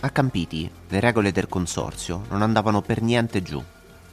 A 0.00 0.10
Campiti 0.10 0.68
le 0.88 1.00
regole 1.00 1.30
del 1.30 1.46
consorzio 1.46 2.24
non 2.30 2.42
andavano 2.42 2.82
per 2.82 3.02
niente 3.02 3.40
giù. 3.42 3.62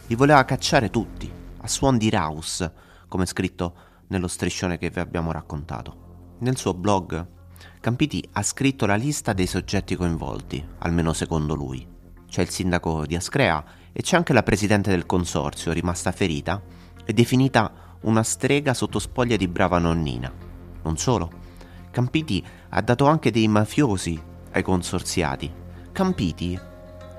Li 0.06 0.16
voleva 0.16 0.46
cacciare 0.46 0.92
tutti, 0.92 1.32
a 1.62 1.68
suon 1.68 1.98
di 1.98 2.12
Raus, 2.12 2.70
come 3.08 3.26
scritto 3.26 3.76
nello 4.08 4.28
striscione 4.28 4.78
che 4.78 4.92
vi 4.92 5.00
abbiamo 5.00 5.32
raccontato. 5.32 6.36
Nel 6.40 6.58
suo 6.58 6.76
blog, 6.76 7.26
Campiti 7.80 8.24
ha 8.34 8.44
scritto 8.44 8.86
la 8.86 8.96
lista 8.96 9.34
dei 9.34 9.48
soggetti 9.48 9.96
coinvolti, 9.96 10.64
almeno 10.80 11.12
secondo 11.12 11.56
lui. 11.56 11.88
C'è 12.28 12.42
il 12.42 12.50
sindaco 12.50 13.06
di 13.06 13.16
Ascrea 13.16 13.64
e 13.94 14.02
c'è 14.02 14.18
anche 14.18 14.34
la 14.34 14.44
presidente 14.44 14.90
del 14.90 15.06
consorzio, 15.06 15.72
rimasta 15.72 16.12
ferita 16.12 16.62
e 17.06 17.14
definita 17.14 17.72
una 18.02 18.24
strega 18.24 18.74
sotto 18.74 19.00
spoglia 19.00 19.38
di 19.38 19.48
brava 19.48 19.78
nonnina. 19.78 20.32
Non 20.82 20.98
solo, 20.98 21.32
Campiti 21.92 22.44
ha 22.70 22.82
dato 22.82 23.06
anche 23.06 23.30
dei 23.30 23.48
mafiosi 23.48 24.20
ai 24.52 24.64
consorziati. 24.64 25.52
Campiti, 25.92 26.60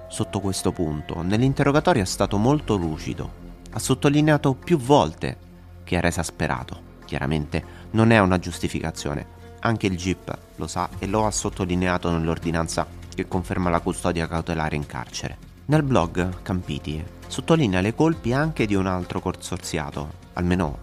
sotto 0.09 0.40
questo 0.40 0.73
punto, 0.73 1.23
nell'interrogatorio 1.23 2.02
è 2.02 2.07
stato 2.07 2.37
molto 2.38 2.75
lucido. 2.75 3.43
Ha 3.71 3.78
sottolineato 3.78 4.54
più 4.54 4.76
volte 4.76 5.38
che 5.85 5.95
era 5.95 6.09
esasperato. 6.09 6.93
Chiaramente 7.04 7.64
non 7.93 8.11
è 8.11 8.19
una 8.19 8.40
giustificazione. 8.40 9.43
Anche 9.61 9.87
il 9.87 9.97
GIP 9.97 10.37
lo 10.57 10.66
sa 10.66 10.88
e 10.99 11.07
lo 11.07 11.25
ha 11.25 11.31
sottolineato 11.31 12.11
nell'ordinanza 12.11 12.87
che 13.14 13.28
conferma 13.28 13.71
la 13.71 13.81
custodia 13.81 14.26
cautelare 14.26 14.75
in 14.75 14.87
carcere. 14.87 15.54
Nel 15.66 15.83
blog 15.83 16.42
Campiti 16.42 17.02
sottolinea 17.26 17.80
le 17.80 17.94
colpi 17.94 18.35
anche 18.35 18.66
di 18.66 18.75
un 18.75 18.87
altro 18.87 19.21
consorziato, 19.21 20.12
almeno 20.35 20.78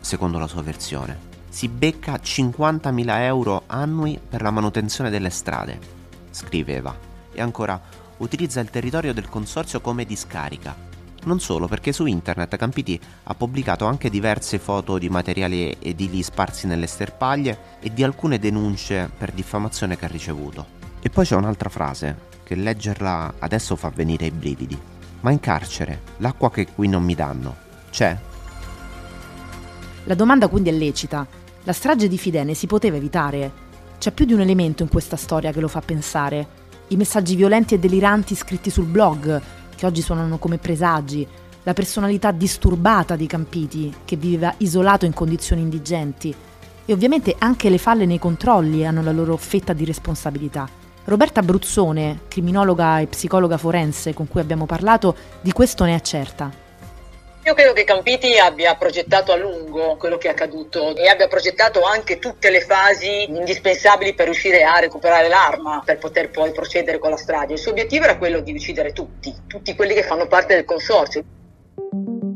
secondo 0.00 0.40
la 0.40 0.48
sua 0.48 0.62
versione. 0.62 1.16
Si 1.48 1.68
becca 1.68 2.14
50.000 2.14 3.20
euro 3.20 3.62
annui 3.66 4.18
per 4.28 4.42
la 4.42 4.50
manutenzione 4.50 5.08
delle 5.08 5.30
strade, 5.30 5.78
scriveva, 6.32 6.92
e 7.32 7.40
ancora 7.40 7.80
utilizza 8.16 8.58
il 8.58 8.70
territorio 8.70 9.14
del 9.14 9.28
consorzio 9.28 9.80
come 9.80 10.04
discarica, 10.04 10.74
non 11.26 11.38
solo, 11.38 11.68
perché 11.68 11.92
su 11.92 12.04
internet 12.04 12.56
Campiti 12.56 13.00
ha 13.22 13.34
pubblicato 13.36 13.86
anche 13.86 14.10
diverse 14.10 14.58
foto 14.58 14.98
di 14.98 15.08
materiali 15.08 15.76
edili 15.78 16.24
sparsi 16.24 16.66
nelle 16.66 16.88
sterpaglie 16.88 17.78
e 17.78 17.92
di 17.94 18.02
alcune 18.02 18.40
denunce 18.40 19.08
per 19.16 19.30
diffamazione 19.30 19.96
che 19.96 20.06
ha 20.06 20.08
ricevuto. 20.08 20.73
E 21.06 21.10
poi 21.10 21.26
c'è 21.26 21.36
un'altra 21.36 21.68
frase, 21.68 22.16
che 22.42 22.54
leggerla 22.54 23.34
adesso 23.40 23.76
fa 23.76 23.90
venire 23.90 24.24
i 24.24 24.30
brividi. 24.30 24.80
Ma 25.20 25.30
in 25.30 25.38
carcere, 25.38 26.00
l'acqua 26.16 26.50
che 26.50 26.66
qui 26.74 26.88
non 26.88 27.04
mi 27.04 27.14
danno, 27.14 27.56
c'è? 27.90 28.16
La 30.04 30.14
domanda 30.14 30.48
quindi 30.48 30.70
è 30.70 30.72
lecita. 30.72 31.26
La 31.64 31.74
strage 31.74 32.08
di 32.08 32.16
Fidene 32.16 32.54
si 32.54 32.66
poteva 32.66 32.96
evitare? 32.96 33.52
C'è 33.98 34.12
più 34.12 34.24
di 34.24 34.32
un 34.32 34.40
elemento 34.40 34.82
in 34.82 34.88
questa 34.88 35.16
storia 35.16 35.52
che 35.52 35.60
lo 35.60 35.68
fa 35.68 35.82
pensare. 35.82 36.46
I 36.88 36.96
messaggi 36.96 37.36
violenti 37.36 37.74
e 37.74 37.78
deliranti 37.78 38.34
scritti 38.34 38.70
sul 38.70 38.86
blog, 38.86 39.42
che 39.76 39.84
oggi 39.84 40.00
suonano 40.00 40.38
come 40.38 40.56
presagi, 40.56 41.28
la 41.64 41.74
personalità 41.74 42.30
disturbata 42.30 43.14
di 43.14 43.26
Campiti, 43.26 43.94
che 44.06 44.16
viveva 44.16 44.54
isolato 44.56 45.04
in 45.04 45.12
condizioni 45.12 45.60
indigenti, 45.60 46.34
e 46.86 46.92
ovviamente 46.94 47.36
anche 47.38 47.68
le 47.68 47.78
falle 47.78 48.06
nei 48.06 48.18
controlli 48.18 48.86
hanno 48.86 49.02
la 49.02 49.12
loro 49.12 49.36
fetta 49.36 49.74
di 49.74 49.84
responsabilità. 49.84 50.66
Roberta 51.06 51.42
Bruzzone, 51.42 52.20
criminologa 52.28 52.98
e 52.98 53.06
psicologa 53.06 53.58
forense 53.58 54.14
con 54.14 54.26
cui 54.26 54.40
abbiamo 54.40 54.64
parlato, 54.64 55.14
di 55.42 55.52
questo 55.52 55.84
ne 55.84 55.96
è 55.96 56.00
certa. 56.00 56.50
Io 57.46 57.52
credo 57.52 57.74
che 57.74 57.84
Campiti 57.84 58.38
abbia 58.38 58.74
progettato 58.74 59.30
a 59.30 59.36
lungo 59.36 59.96
quello 59.96 60.16
che 60.16 60.28
è 60.28 60.30
accaduto 60.30 60.96
e 60.96 61.06
abbia 61.08 61.28
progettato 61.28 61.82
anche 61.82 62.18
tutte 62.18 62.48
le 62.48 62.62
fasi 62.62 63.24
indispensabili 63.24 64.14
per 64.14 64.24
riuscire 64.24 64.62
a 64.62 64.78
recuperare 64.78 65.28
l'arma, 65.28 65.82
per 65.84 65.98
poter 65.98 66.30
poi 66.30 66.52
procedere 66.52 66.98
con 66.98 67.10
la 67.10 67.18
strada. 67.18 67.52
Il 67.52 67.58
suo 67.58 67.72
obiettivo 67.72 68.04
era 68.04 68.16
quello 68.16 68.40
di 68.40 68.54
uccidere 68.54 68.92
tutti, 68.94 69.34
tutti 69.46 69.74
quelli 69.74 69.92
che 69.92 70.04
fanno 70.04 70.26
parte 70.26 70.54
del 70.54 70.64
consorzio 70.64 71.22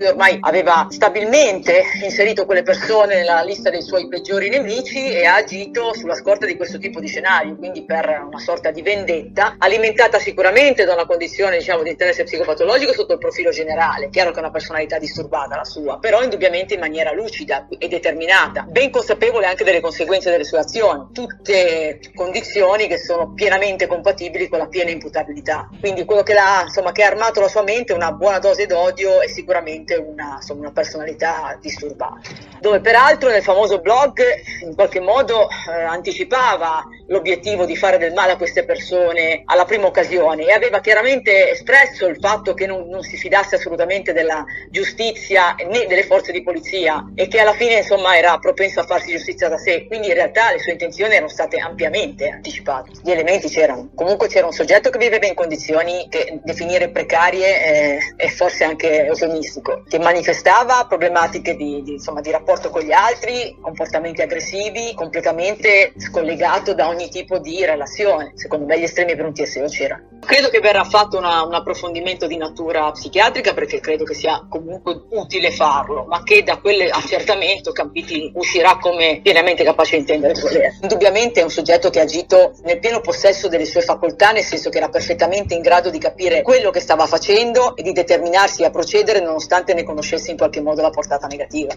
ormai 0.06 0.38
aveva 0.40 0.86
stabilmente 0.90 1.82
inserito 2.02 2.44
quelle 2.44 2.62
persone 2.62 3.16
nella 3.16 3.42
lista 3.42 3.70
dei 3.70 3.82
suoi 3.82 4.08
peggiori 4.08 4.48
nemici 4.48 5.10
e 5.10 5.24
ha 5.24 5.36
agito 5.36 5.94
sulla 5.94 6.14
scorta 6.14 6.46
di 6.46 6.56
questo 6.56 6.78
tipo 6.78 7.00
di 7.00 7.06
scenario, 7.08 7.56
quindi 7.56 7.84
per 7.84 8.24
una 8.26 8.38
sorta 8.38 8.70
di 8.70 8.82
vendetta, 8.82 9.56
alimentata 9.58 10.18
sicuramente 10.18 10.84
da 10.84 10.94
una 10.94 11.06
condizione 11.06 11.58
diciamo, 11.58 11.82
di 11.82 11.90
interesse 11.90 12.24
psicopatologico 12.24 12.92
sotto 12.92 13.14
il 13.14 13.18
profilo 13.18 13.50
generale. 13.50 14.10
Chiaro 14.10 14.30
che 14.30 14.36
è 14.36 14.40
una 14.40 14.50
personalità 14.50 14.98
disturbata 14.98 15.56
la 15.56 15.64
sua, 15.64 15.98
però 15.98 16.22
indubbiamente 16.22 16.74
in 16.74 16.80
maniera 16.80 17.12
lucida 17.12 17.66
e 17.78 17.88
determinata, 17.88 18.62
ben 18.62 18.90
consapevole 18.90 19.46
anche 19.46 19.64
delle 19.64 19.80
conseguenze 19.80 20.30
delle 20.30 20.44
sue 20.44 20.58
azioni, 20.58 21.08
tutte 21.12 22.00
condizioni 22.14 22.86
che 22.86 22.98
sono 22.98 23.32
pienamente 23.32 23.86
compatibili 23.86 24.48
con 24.48 24.58
la 24.58 24.66
piena 24.66 24.90
imputabilità. 24.90 25.68
Quindi 25.80 26.04
quello 26.04 26.22
che, 26.22 26.34
insomma, 26.64 26.92
che 26.92 27.02
ha 27.02 27.08
armato 27.08 27.40
la 27.40 27.48
sua 27.48 27.62
mente 27.62 27.92
è 27.92 27.96
una 27.96 28.12
buona 28.12 28.38
dose 28.38 28.66
d'odio 28.66 29.20
e 29.20 29.28
sicuramente 29.28 29.87
sicuramente 29.88 29.96
una, 29.96 30.34
insomma, 30.36 30.60
una 30.60 30.72
personalità 30.72 31.56
disturbata. 31.60 32.20
Dove 32.60 32.80
peraltro 32.80 33.30
nel 33.30 33.42
famoso 33.42 33.80
blog 33.80 34.20
in 34.62 34.74
qualche 34.74 35.00
modo 35.00 35.48
eh, 35.48 35.82
anticipava 35.82 36.84
l'obiettivo 37.08 37.64
di 37.64 37.76
fare 37.76 37.98
del 37.98 38.12
male 38.12 38.32
a 38.32 38.36
queste 38.36 38.64
persone 38.64 39.42
alla 39.44 39.64
prima 39.64 39.86
occasione 39.86 40.44
e 40.44 40.52
aveva 40.52 40.80
chiaramente 40.80 41.50
espresso 41.50 42.06
il 42.06 42.18
fatto 42.20 42.54
che 42.54 42.66
non, 42.66 42.88
non 42.88 43.02
si 43.02 43.16
fidasse 43.16 43.56
assolutamente 43.56 44.12
della 44.12 44.44
giustizia 44.70 45.54
né 45.68 45.86
delle 45.86 46.04
forze 46.04 46.32
di 46.32 46.42
polizia 46.42 47.10
e 47.14 47.28
che 47.28 47.40
alla 47.40 47.54
fine 47.54 47.78
insomma 47.78 48.16
era 48.16 48.38
propenso 48.38 48.80
a 48.80 48.84
farsi 48.84 49.12
giustizia 49.12 49.48
da 49.48 49.58
sé. 49.58 49.86
Quindi 49.86 50.08
in 50.08 50.14
realtà 50.14 50.52
le 50.52 50.58
sue 50.58 50.72
intenzioni 50.72 51.14
erano 51.14 51.28
state 51.28 51.58
ampiamente 51.58 52.28
anticipate. 52.28 52.90
Gli 53.02 53.10
elementi 53.10 53.48
c'erano. 53.48 53.90
Comunque 53.94 54.28
c'era 54.28 54.46
un 54.46 54.52
soggetto 54.52 54.90
che 54.90 54.98
viveva 54.98 55.26
in 55.26 55.34
condizioni 55.34 56.06
che 56.08 56.40
definire 56.42 56.90
precarie 56.90 57.64
eh, 57.64 57.98
è 58.16 58.28
forse 58.28 58.64
anche 58.64 59.06
eufemistico 59.06 59.84
che 59.88 59.98
manifestava 59.98 60.86
problematiche 60.86 61.54
di, 61.56 61.82
di, 61.82 61.92
insomma, 61.92 62.20
di 62.20 62.30
rapporto 62.30 62.70
con 62.70 62.82
gli 62.82 62.92
altri, 62.92 63.56
comportamenti 63.60 64.22
aggressivi, 64.22 64.92
completamente 64.94 65.92
scollegato 65.96 66.74
da 66.74 66.88
ogni 66.88 66.97
tipo 67.08 67.38
di 67.38 67.64
relazione. 67.64 68.32
Secondo 68.34 68.66
me 68.66 68.80
gli 68.80 68.82
estremi 68.82 69.14
per 69.14 69.26
un 69.26 69.32
TSO 69.32 69.66
c'erano. 69.66 70.06
Credo 70.18 70.48
che 70.48 70.58
verrà 70.58 70.82
fatto 70.82 71.16
una, 71.16 71.44
un 71.44 71.54
approfondimento 71.54 72.26
di 72.26 72.36
natura 72.36 72.90
psichiatrica 72.90 73.54
perché 73.54 73.78
credo 73.78 74.02
che 74.02 74.14
sia 74.14 74.44
comunque 74.48 75.04
utile 75.10 75.52
farlo, 75.52 76.04
ma 76.04 76.24
che 76.24 76.42
da 76.42 76.58
quell'accertamento 76.58 77.70
Campiti 77.70 78.32
uscirà 78.34 78.78
come 78.78 79.20
pienamente 79.22 79.62
capace 79.62 79.92
di 79.92 80.00
intendere 80.00 80.34
e 80.34 80.40
volere. 80.40 80.78
Indubbiamente 80.82 81.40
è 81.40 81.44
un 81.44 81.50
soggetto 81.50 81.90
che 81.90 82.00
ha 82.00 82.02
agito 82.02 82.54
nel 82.64 82.80
pieno 82.80 83.00
possesso 83.00 83.46
delle 83.48 83.64
sue 83.64 83.82
facoltà, 83.82 84.32
nel 84.32 84.42
senso 84.42 84.70
che 84.70 84.78
era 84.78 84.88
perfettamente 84.88 85.54
in 85.54 85.60
grado 85.60 85.90
di 85.90 85.98
capire 85.98 86.42
quello 86.42 86.70
che 86.70 86.80
stava 86.80 87.06
facendo 87.06 87.76
e 87.76 87.82
di 87.82 87.92
determinarsi 87.92 88.64
a 88.64 88.70
procedere 88.70 89.20
nonostante 89.20 89.74
ne 89.74 89.84
conoscesse 89.84 90.30
in 90.30 90.36
qualche 90.36 90.60
modo 90.60 90.82
la 90.82 90.90
portata 90.90 91.26
negativa. 91.26 91.74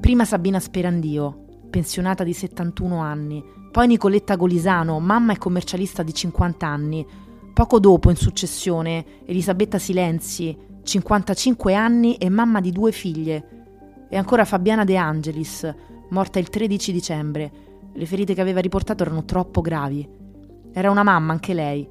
Prima 0.00 0.24
Sabina 0.24 0.60
Sperandio, 0.60 1.45
pensionata 1.68 2.24
di 2.24 2.32
71 2.32 2.98
anni, 2.98 3.44
poi 3.70 3.86
Nicoletta 3.88 4.36
Golisano, 4.36 4.98
mamma 5.00 5.34
e 5.34 5.38
commercialista 5.38 6.02
di 6.02 6.14
50 6.14 6.66
anni, 6.66 7.06
poco 7.52 7.78
dopo, 7.78 8.08
in 8.08 8.16
successione, 8.16 9.04
Elisabetta 9.26 9.78
Silenzi, 9.78 10.56
55 10.82 11.74
anni 11.74 12.16
e 12.16 12.30
mamma 12.30 12.60
di 12.60 12.72
due 12.72 12.92
figlie, 12.92 14.06
e 14.08 14.16
ancora 14.16 14.44
Fabiana 14.44 14.84
De 14.84 14.96
Angelis, 14.96 15.74
morta 16.10 16.38
il 16.38 16.48
13 16.48 16.92
dicembre. 16.92 17.52
Le 17.92 18.06
ferite 18.06 18.34
che 18.34 18.40
aveva 18.40 18.60
riportato 18.60 19.02
erano 19.02 19.24
troppo 19.24 19.60
gravi. 19.60 20.08
Era 20.72 20.90
una 20.90 21.02
mamma 21.02 21.32
anche 21.32 21.54
lei. 21.54 21.86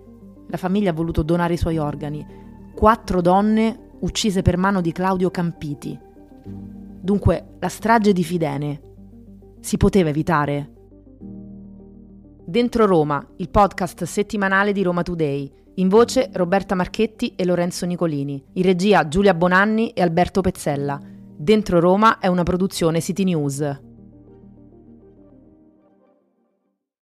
La 0.48 0.58
famiglia 0.58 0.92
ha 0.92 0.94
voluto 0.94 1.24
donare 1.24 1.54
i 1.54 1.58
suoi 1.58 1.78
organi. 1.78 2.26
Quattro 2.74 3.22
donne 3.22 3.90
uccise 4.00 4.42
per 4.42 4.58
mano 4.58 4.82
di 4.82 4.92
Claudio 4.92 5.30
Campiti. 5.30 6.00
Dunque, 6.46 7.56
la 7.60 7.70
strage 7.70 8.14
di 8.14 8.24
Fidene 8.24 8.82
si 9.66 9.78
poteva 9.78 10.10
evitare? 10.10 10.70
Dentro 12.46 12.86
Roma, 12.86 13.28
il 13.38 13.50
podcast 13.50 14.04
settimanale 14.04 14.72
di 14.72 14.84
Roma 14.84 15.02
Today. 15.02 15.52
In 15.78 15.90
voce 15.90 16.30
Roberta 16.34 16.76
Marchetti 16.76 17.34
e 17.36 17.46
Lorenzo 17.46 17.88
Nicolini. 17.88 18.44
In 18.54 18.62
regia 18.62 19.08
Giulia 19.08 19.34
Bonanni 19.34 19.90
e 19.90 20.04
Alberto 20.04 20.42
Pezzella. 20.42 21.02
Dentro 21.36 21.80
Roma 21.80 22.20
è 22.20 22.28
una 22.28 22.44
produzione 22.44 23.02
City 23.02 23.24
News. 23.24 23.85